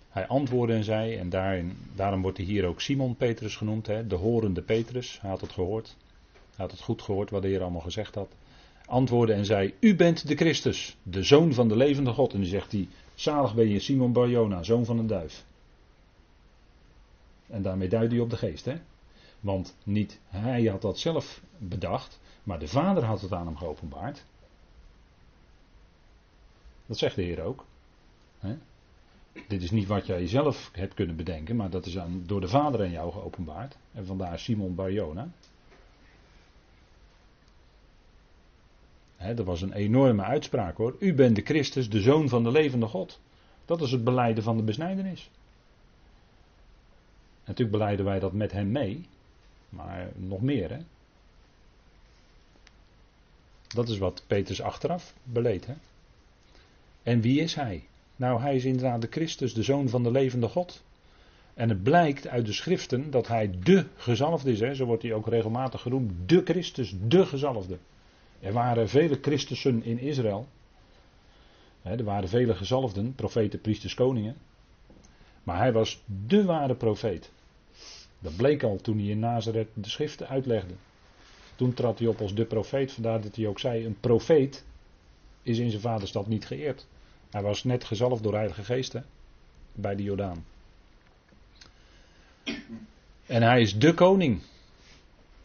[0.08, 4.06] hij antwoordde en zei, en daarin, daarom wordt hij hier ook Simon Petrus genoemd, hè,
[4.06, 5.20] de horende Petrus.
[5.20, 5.96] Hij had het gehoord.
[6.32, 8.28] Hij had het goed gehoord wat de Heer allemaal gezegd had.
[8.86, 12.32] Antwoordde en zei, u bent de Christus, de zoon van de levende God.
[12.32, 15.44] En dan zegt hij, zalig ben je Simon Barjona, zoon van een duif.
[17.46, 18.76] En daarmee duidde hij op de geest, hè.
[19.40, 24.24] Want niet hij had dat zelf bedacht, maar de Vader had het aan hem geopenbaard.
[26.86, 27.64] Dat zegt de Heer ook.
[28.38, 28.56] Hè?
[29.48, 32.48] Dit is niet wat jij zelf hebt kunnen bedenken, maar dat is aan, door de
[32.48, 33.76] Vader aan jou geopenbaard.
[33.92, 35.28] En vandaar Simon Barjona.
[39.18, 40.96] Dat was een enorme uitspraak hoor.
[40.98, 43.20] U bent de Christus, de zoon van de levende God.
[43.64, 45.30] Dat is het beleiden van de besnijdenis.
[47.44, 49.06] Natuurlijk beleiden wij dat met hem mee,
[49.68, 50.78] maar nog meer hè.
[53.68, 55.74] Dat is wat Petrus achteraf beleed hè.
[57.02, 57.84] En wie is hij?
[58.16, 60.82] Nou, hij is inderdaad de Christus, de zoon van de levende God.
[61.54, 64.60] En het blijkt uit de schriften dat hij de gezalfde is.
[64.60, 64.74] Hè?
[64.74, 66.12] Zo wordt hij ook regelmatig genoemd.
[66.26, 67.78] De Christus, de gezalfde.
[68.40, 70.46] Er waren vele Christussen in Israël.
[71.82, 74.36] er waren vele gezalfden, profeten, priesters, koningen.
[75.42, 77.30] Maar hij was de ware profeet.
[78.18, 80.74] Dat bleek al toen hij in Nazareth de schriften uitlegde.
[81.56, 84.64] Toen trad hij op als de profeet, vandaar dat hij ook zei: een profeet
[85.42, 86.86] is in zijn vaderstad niet geëerd.
[87.30, 88.94] Hij was net gezalfd door Heilige Geest
[89.72, 90.44] bij de Jordaan.
[93.26, 94.40] En hij is de koning.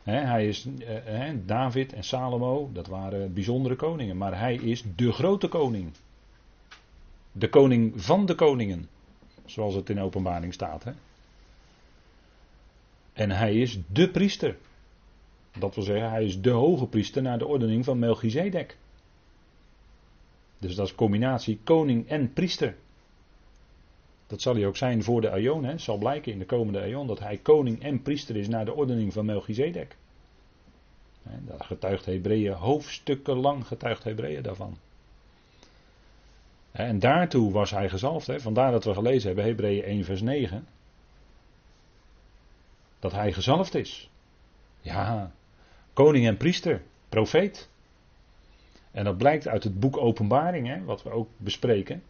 [0.03, 0.67] Hij is
[1.05, 5.91] eh, David en Salomo, dat waren bijzondere koningen, maar hij is de grote koning.
[7.31, 8.89] De koning van de koningen,
[9.45, 10.85] zoals het in openbaring staat.
[13.13, 14.57] En hij is de priester.
[15.57, 18.77] Dat wil zeggen, hij is de hoge priester naar de ordening van Melchizedek.
[20.59, 22.75] Dus dat is combinatie koning en priester.
[24.32, 25.63] Dat zal hij ook zijn voor de Aion.
[25.63, 28.74] Het zal blijken in de komende Aion dat hij koning en priester is naar de
[28.74, 29.96] ordening van Melchizedek.
[31.24, 34.78] Daar getuigt Hebreeën hoofdstukken lang getuigt Hebreeën daarvan.
[36.72, 38.30] En daartoe was hij gezalfd.
[38.36, 40.67] Vandaar dat we gelezen hebben, Hebreeën 1 vers 9.
[43.00, 44.10] Dat hij gezalfd is.
[44.82, 45.32] Ja,
[45.94, 47.70] koning en priester, profeet.
[48.91, 52.04] En dat blijkt uit het boek Openbaring, wat we ook bespreken.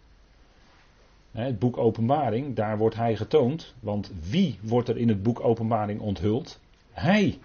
[1.32, 3.74] Het boek Openbaring, daar wordt hij getoond.
[3.80, 6.60] Want wie wordt er in het boek Openbaring onthuld?
[6.91, 7.39] Hij.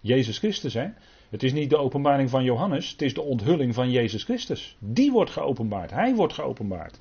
[0.00, 0.88] Jezus Christus, hè?
[1.28, 4.76] Het is niet de openbaring van Johannes, het is de onthulling van Jezus Christus.
[4.78, 7.00] Die wordt geopenbaard, hij wordt geopenbaard.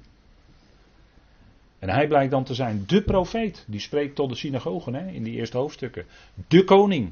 [1.79, 5.23] En hij blijkt dan te zijn de profeet, die spreekt tot de synagogen hè, in
[5.23, 6.05] die eerste hoofdstukken.
[6.47, 7.11] De koning,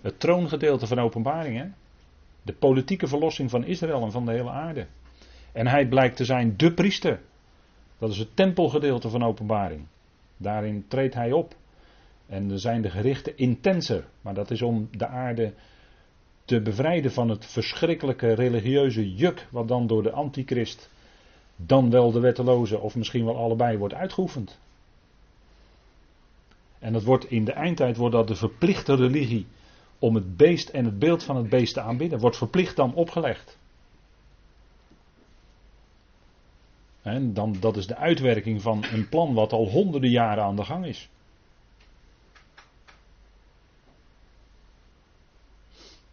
[0.00, 1.58] het troongedeelte van openbaring.
[1.58, 1.66] Hè?
[2.42, 4.86] De politieke verlossing van Israël en van de hele aarde.
[5.52, 7.20] En hij blijkt te zijn de priester.
[7.98, 9.86] Dat is het tempelgedeelte van openbaring.
[10.36, 11.54] Daarin treedt hij op.
[12.26, 14.04] En er zijn de gerichten intenser.
[14.20, 15.52] Maar dat is om de aarde
[16.44, 19.46] te bevrijden van het verschrikkelijke religieuze juk.
[19.50, 20.90] wat dan door de antichrist.
[21.56, 24.58] dan wel de wetteloze of misschien wel allebei wordt uitgeoefend.
[26.78, 29.46] En dat wordt in de eindtijd wordt dat de verplichte religie
[29.98, 32.18] om het beest en het beeld van het beest te aanbidden.
[32.18, 33.57] Wordt verplicht dan opgelegd.
[37.34, 40.86] Dan, dat is de uitwerking van een plan wat al honderden jaren aan de gang
[40.86, 41.08] is.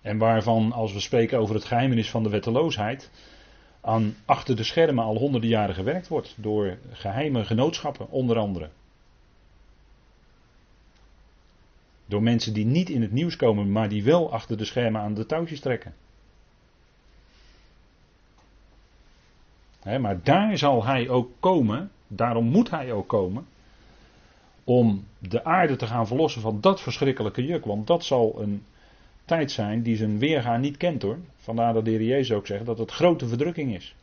[0.01, 3.11] En waarvan, als we spreken over het geheimenis van de wetteloosheid,
[3.81, 8.69] aan achter de schermen al honderden jaren gewerkt wordt door geheime genootschappen, onder andere.
[12.05, 15.13] Door mensen die niet in het nieuws komen, maar die wel achter de schermen aan
[15.13, 15.93] de touwtjes trekken.
[19.85, 23.45] Maar daar zal hij ook komen, daarom moet hij ook komen,
[24.63, 27.65] om de aarde te gaan verlossen van dat verschrikkelijke juk.
[27.65, 28.63] Want dat zal een
[29.25, 31.17] tijd zijn die zijn weerga niet kent hoor.
[31.37, 33.95] Vandaar dat de heer Jezus ook zegt dat het grote verdrukking is.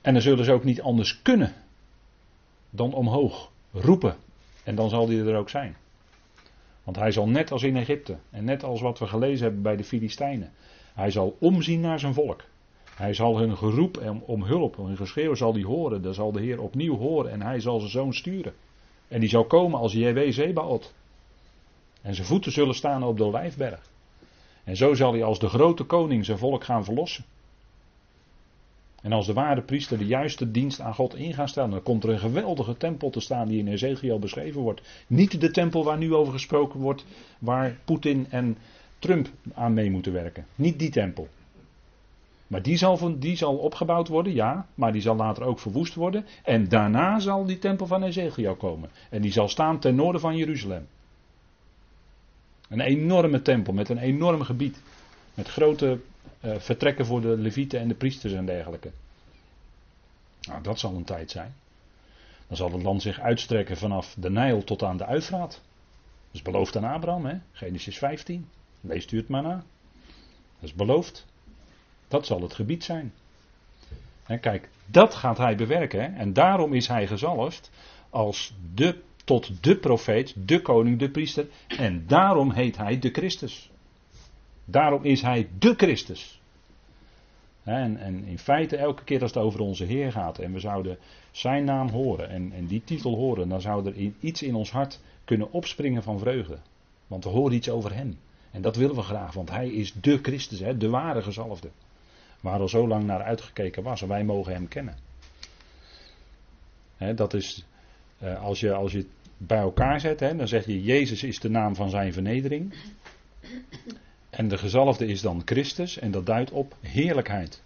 [0.00, 1.54] En dan zullen ze ook niet anders kunnen
[2.70, 4.16] dan omhoog roepen.
[4.64, 5.76] En dan zal hij er ook zijn.
[6.84, 9.76] Want hij zal net als in Egypte en net als wat we gelezen hebben bij
[9.76, 10.52] de Filistijnen.
[11.00, 12.44] Hij zal omzien naar zijn volk.
[12.94, 16.02] Hij zal hun geroep om hulp, hun geschreeuw zal hij horen.
[16.02, 18.52] Dan zal de Heer opnieuw horen en hij zal zijn zoon sturen.
[19.08, 20.94] En die zal komen als JW Zebaot.
[22.02, 23.90] En zijn voeten zullen staan op de Olijfberg.
[24.64, 27.24] En zo zal hij als de grote koning zijn volk gaan verlossen.
[29.02, 32.04] En als de ware priester de juiste dienst aan God in gaan stellen, dan komt
[32.04, 35.04] er een geweldige tempel te staan die in Ezekiel beschreven wordt.
[35.06, 37.04] Niet de tempel waar nu over gesproken wordt,
[37.38, 38.56] waar Poetin en
[39.00, 40.46] Trump aan mee moeten werken.
[40.54, 41.28] Niet die tempel.
[42.46, 46.26] Maar die zal, die zal opgebouwd worden, ja, maar die zal later ook verwoest worden.
[46.42, 48.90] En daarna zal die tempel van Ezekiel komen.
[49.10, 50.86] En die zal staan ten noorden van Jeruzalem.
[52.68, 54.82] Een enorme tempel met een enorm gebied.
[55.34, 56.00] Met grote
[56.40, 58.90] uh, vertrekken voor de levieten en de priesters en dergelijke.
[60.40, 61.54] Nou, dat zal een tijd zijn.
[62.46, 65.50] Dan zal het land zich uitstrekken vanaf de Nijl tot aan de Uifraat.
[65.50, 65.60] Dat
[66.30, 67.38] is beloofd aan Abraham, hè?
[67.52, 68.48] Genesis 15.
[68.80, 69.64] Leest u het maar na.
[70.60, 71.26] Dat is beloofd.
[72.08, 73.12] Dat zal het gebied zijn.
[74.26, 76.14] En kijk, dat gaat hij bewerken.
[76.14, 77.70] En daarom is hij gezalfd
[78.10, 81.46] als de, tot de profeet, de koning, de priester.
[81.66, 83.70] En daarom heet hij de Christus.
[84.64, 86.40] Daarom is hij de Christus.
[87.62, 90.98] En, en, in feite, elke keer als het over onze Heer gaat en we zouden
[91.30, 95.00] zijn naam horen en, en die titel horen, dan zou er iets in ons hart
[95.24, 96.58] kunnen opspringen van vreugde.
[97.06, 98.18] Want we horen iets over Hem.
[98.50, 101.70] En dat willen we graag, want Hij is de Christus, hè, de ware gezalfde.
[102.40, 104.02] waar al zo lang naar uitgekeken was.
[104.02, 104.96] En wij mogen hem kennen.
[107.14, 107.64] dat is,
[108.18, 111.50] eh, als, je, als je het bij elkaar zet, dan zeg je Jezus is de
[111.50, 112.74] naam van zijn vernedering.
[114.30, 117.62] En de gezalfde is dan Christus en dat duidt op heerlijkheid.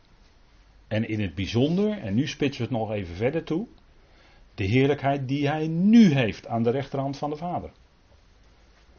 [0.88, 3.66] En in het bijzonder, en nu spitsen we het nog even verder toe,
[4.54, 7.70] de heerlijkheid die hij nu heeft aan de rechterhand van de Vader.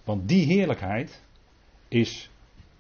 [0.04, 1.24] Want die heerlijkheid
[1.95, 2.29] is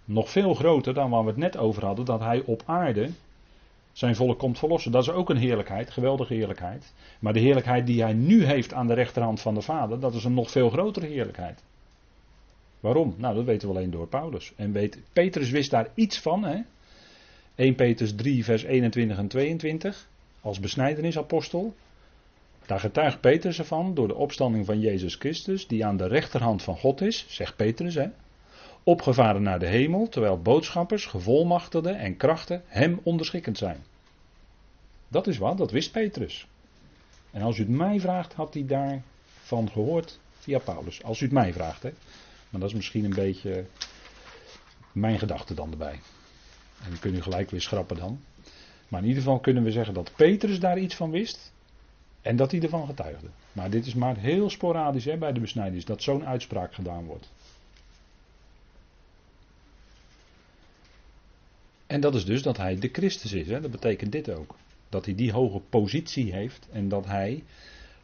[0.05, 3.09] nog veel groter dan waar we het net over hadden, dat hij op aarde
[3.91, 4.91] zijn volk komt verlossen.
[4.91, 6.93] Dat is ook een heerlijkheid, geweldige heerlijkheid.
[7.19, 10.23] Maar de heerlijkheid die hij nu heeft aan de rechterhand van de Vader, dat is
[10.23, 11.63] een nog veel grotere heerlijkheid.
[12.79, 13.15] Waarom?
[13.17, 14.53] Nou, dat weten we alleen door Paulus.
[14.55, 16.43] En weet, Petrus wist daar iets van.
[16.43, 16.61] Hè?
[17.55, 20.07] 1 Petrus 3, vers 21 en 22.
[20.41, 21.75] Als besnijdenisapostel.
[22.65, 26.77] Daar getuigt Petrus ervan door de opstanding van Jezus Christus, die aan de rechterhand van
[26.77, 28.07] God is, zegt Petrus, hè,
[28.85, 33.83] opgevaren naar de hemel, terwijl boodschappers, gevolmachtigden en krachten hem onderschikkend zijn.
[35.07, 36.47] Dat is wat, dat wist Petrus.
[37.31, 41.03] En als u het mij vraagt, had hij daarvan gehoord via Paulus.
[41.03, 41.89] Als u het mij vraagt, hè.
[42.49, 43.65] Maar dat is misschien een beetje
[44.91, 45.99] mijn gedachte dan erbij.
[46.83, 48.19] En dan kun je gelijk weer schrappen dan.
[48.87, 51.53] Maar in ieder geval kunnen we zeggen dat Petrus daar iets van wist.
[52.21, 53.27] En dat hij ervan getuigde.
[53.51, 57.29] Maar dit is maar heel sporadisch hè, bij de besnijders dat zo'n uitspraak gedaan wordt.
[61.95, 63.47] En dat is dus dat hij de Christus is.
[63.47, 63.61] Hè?
[63.61, 64.55] Dat betekent dit ook.
[64.89, 67.43] Dat hij die hoge positie heeft en dat hij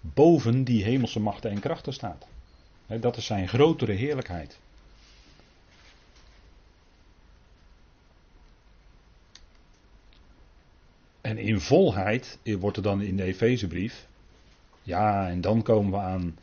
[0.01, 2.27] boven die hemelse machten en krachten staat.
[2.99, 4.59] Dat is zijn grotere heerlijkheid.
[11.21, 14.07] En in volheid wordt er dan in de Efezebrief.
[14.83, 16.37] Ja, en dan komen we aan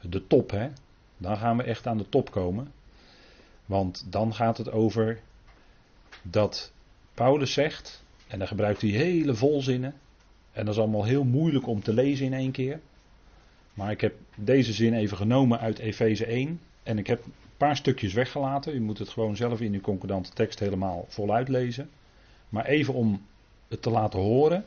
[0.00, 0.70] de top, hè?
[1.16, 2.72] Dan gaan we echt aan de top komen.
[3.66, 5.20] Want dan gaat het over
[6.22, 6.72] dat
[7.14, 9.94] Paulus zegt, en dan gebruikt hij hele volzinnen.
[10.52, 12.80] En dat is allemaal heel moeilijk om te lezen in één keer.
[13.74, 16.60] Maar ik heb deze zin even genomen uit Efeze 1.
[16.82, 18.74] En ik heb een paar stukjes weggelaten.
[18.74, 21.90] U moet het gewoon zelf in uw concordante tekst helemaal voluit lezen.
[22.48, 23.26] Maar even om
[23.68, 24.64] het te laten horen.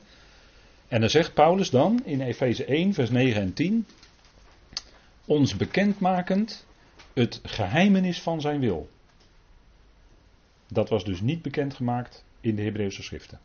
[0.87, 3.85] En dan zegt Paulus dan in Efeze 1, vers 9 en 10.
[5.25, 6.65] Ons bekendmakend
[7.13, 8.89] het geheimenis van zijn wil.
[10.67, 13.39] Dat was dus niet bekendgemaakt in de Hebreeuwse schriften.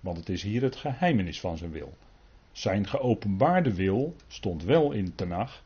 [0.00, 1.96] Want het is hier het geheimenis van zijn wil.
[2.52, 5.62] Zijn geopenbaarde wil stond wel in Tenach,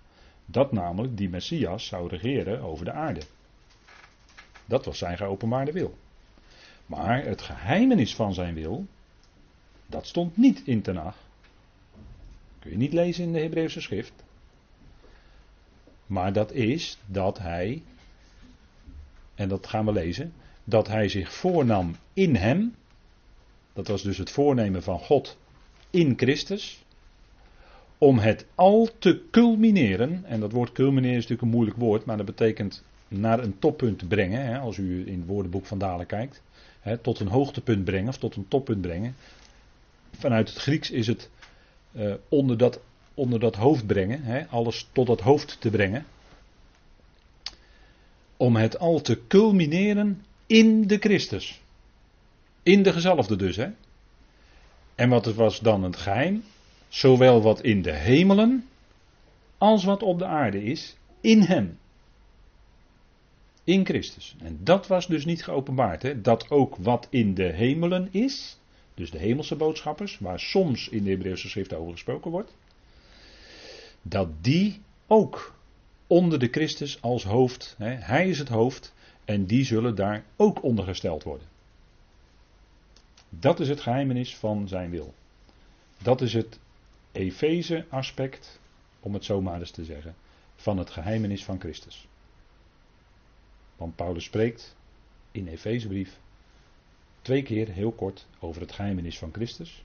[0.46, 3.20] dat namelijk die Messias zou regeren over de aarde.
[4.64, 5.98] Dat was zijn geopenbaarde wil.
[6.86, 8.86] Maar het geheimenis van zijn wil,
[9.86, 11.16] dat stond niet in Tenach.
[12.58, 14.12] Kun je niet lezen in de Hebreeuwse schrift.
[16.06, 17.82] Maar dat is dat hij,
[19.34, 20.32] en dat gaan we lezen,
[20.70, 22.74] dat hij zich voornam in hem.
[23.72, 25.38] Dat was dus het voornemen van God
[25.90, 26.84] in Christus.
[27.98, 30.24] Om het al te culmineren.
[30.24, 34.08] En dat woord culmineren is natuurlijk een moeilijk woord, maar dat betekent naar een toppunt
[34.08, 34.46] brengen.
[34.46, 36.42] Hè, als u in het woordenboek van Dalen kijkt.
[36.80, 39.14] Hè, tot een hoogtepunt brengen of tot een toppunt brengen.
[40.18, 41.30] Vanuit het Grieks is het
[41.92, 42.80] uh, onder, dat,
[43.14, 44.22] onder dat hoofd brengen.
[44.22, 46.04] Hè, alles tot dat hoofd te brengen.
[48.36, 51.60] Om het al te culmineren in de Christus.
[52.62, 53.68] In de gezalfde dus, hè.
[54.94, 56.42] En wat was dan het geheim?
[56.88, 58.68] Zowel wat in de hemelen
[59.58, 61.78] als wat op de aarde is, in hem.
[63.64, 64.36] In Christus.
[64.38, 66.02] En dat was dus niet geopenbaard.
[66.02, 66.20] Hè?
[66.20, 68.58] Dat ook wat in de hemelen is,
[68.94, 72.56] dus de hemelse boodschappers, waar soms in de Hebreeuwse schrift over gesproken wordt,
[74.02, 75.54] dat die ook
[76.06, 78.92] onder de Christus als hoofd, hè, hij is het hoofd,
[79.30, 81.46] en die zullen daar ook ondergesteld worden.
[83.28, 85.14] Dat is het geheimenis van zijn wil.
[85.98, 86.58] Dat is het
[87.12, 88.60] Efeze aspect,
[89.00, 90.14] om het zo maar eens te zeggen,
[90.54, 92.08] van het geheimenis van Christus.
[93.76, 94.76] Want Paulus spreekt
[95.30, 96.18] in Efezebrief
[97.22, 99.84] twee keer heel kort over het geheimenis van Christus.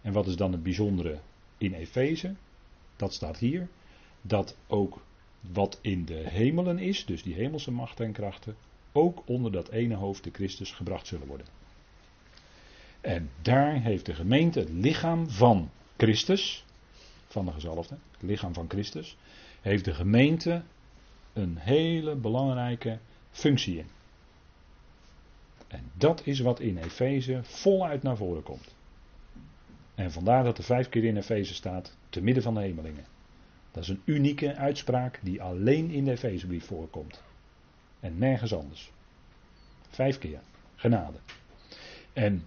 [0.00, 1.18] En wat is dan het bijzondere
[1.58, 2.34] in Efeze?
[2.96, 3.68] Dat staat hier.
[4.22, 5.02] Dat ook
[5.52, 8.56] wat in de hemelen is, dus die hemelse machten en krachten,
[8.92, 11.46] ook onder dat ene hoofd de Christus gebracht zullen worden.
[13.00, 16.64] En daar heeft de gemeente het lichaam van Christus,
[17.26, 19.16] van de gezalfde, het lichaam van Christus,
[19.60, 20.62] heeft de gemeente
[21.32, 22.98] een hele belangrijke
[23.30, 23.86] functie in.
[25.68, 28.74] En dat is wat in Efeze voluit naar voren komt.
[29.94, 33.04] En vandaar dat er vijf keer in Efeze staat, te midden van de hemelingen.
[33.74, 37.22] Dat is een unieke uitspraak die alleen in de Efezebrief voorkomt.
[38.00, 38.90] En nergens anders.
[39.88, 40.40] Vijf keer.
[40.74, 41.18] Genade.
[42.12, 42.46] En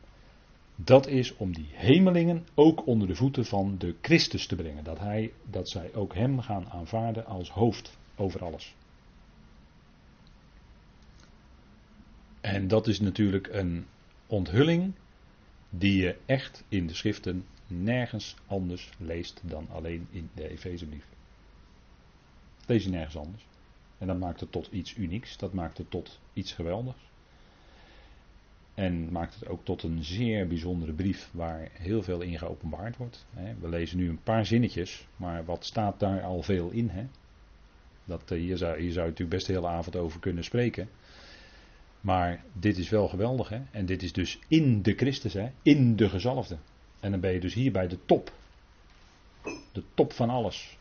[0.75, 4.84] Dat is om die hemelingen ook onder de voeten van de Christus te brengen.
[4.84, 8.75] Dat, hij, dat zij ook hem gaan aanvaarden als hoofd over alles.
[12.41, 13.86] En dat is natuurlijk een
[14.28, 14.93] onthulling
[15.69, 21.16] die je echt in de schriften nergens anders leest dan alleen in de Efezebrief.
[22.68, 23.45] Lees je nergens anders.
[23.97, 27.05] En dat maakt het tot iets unieks, dat maakt het tot iets geweldigs.
[28.74, 33.26] En maakt het ook tot een zeer bijzondere brief waar heel veel in geopenbaard wordt.
[33.59, 36.89] We lezen nu een paar zinnetjes, maar wat staat daar al veel in?
[36.89, 37.05] Hè?
[38.05, 40.89] Dat, eh, hier, zou, hier zou je natuurlijk best de hele avond over kunnen spreken.
[42.01, 43.61] Maar dit is wel geweldig, hè?
[43.72, 45.49] En dit is dus in de Christus, hè?
[45.61, 46.57] In de gezalfde.
[46.99, 48.32] En dan ben je dus hier bij de top.
[49.72, 50.78] De top van alles.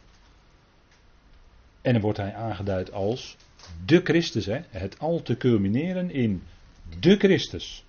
[1.87, 3.37] En dan wordt hij aangeduid als
[3.85, 4.61] de Christus, hè?
[4.69, 6.43] Het al te culmineren in
[6.99, 7.85] de Christus.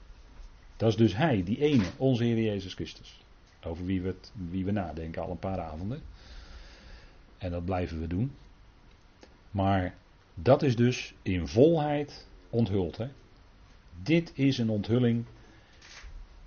[0.75, 3.19] Dat is dus hij, die ene, onze Heer Jezus Christus.
[3.63, 4.15] Over wie we,
[4.49, 6.01] wie we nadenken al een paar avonden.
[7.37, 8.31] En dat blijven we doen.
[9.51, 9.95] Maar
[10.33, 12.97] dat is dus in volheid onthuld.
[12.97, 13.07] Hè?
[14.03, 15.25] Dit is een onthulling.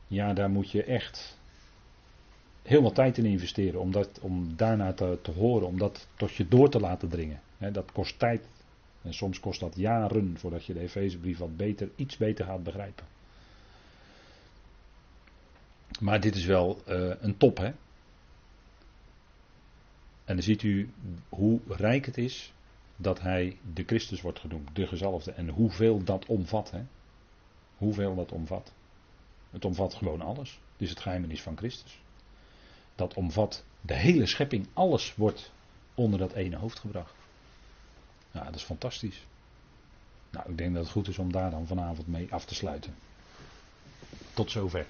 [0.06, 1.39] Ja, daar moet je echt
[2.62, 6.34] heel wat tijd in investeren om, dat, om daarna te, te horen, om dat tot
[6.34, 7.40] je door te laten dringen.
[7.58, 8.46] dat kost tijd.
[9.02, 13.04] En soms kost dat jaren voordat je de Efezebrief wat beter, iets beter gaat begrijpen.
[16.00, 17.72] Maar dit is wel uh, een top, hè?
[20.24, 20.90] En dan ziet u
[21.28, 22.52] hoe rijk het is
[22.96, 25.32] dat hij de Christus wordt genoemd, de gezalfde.
[25.32, 26.82] En hoeveel dat omvat, hè?
[27.76, 28.72] Hoeveel dat omvat.
[29.50, 30.60] Het omvat gewoon alles.
[30.72, 32.00] Het is het geheimenis van Christus.
[33.00, 34.66] Dat omvat de hele schepping.
[34.72, 35.52] Alles wordt
[35.94, 37.12] onder dat ene hoofd gebracht.
[38.30, 39.26] Ja, dat is fantastisch.
[40.30, 42.94] Nou, ik denk dat het goed is om daar dan vanavond mee af te sluiten.
[44.34, 44.86] Tot zover.